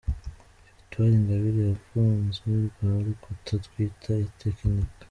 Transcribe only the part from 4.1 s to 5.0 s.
itekinika.